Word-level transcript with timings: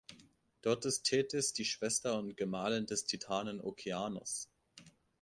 Dort 0.63 0.83
ist 0.85 1.03
Tethys 1.03 1.53
die 1.53 1.63
Schwester 1.63 2.17
und 2.17 2.35
Gemahlin 2.35 2.87
des 2.87 3.05
Titanen 3.05 3.61
Okeanos. 3.61 4.49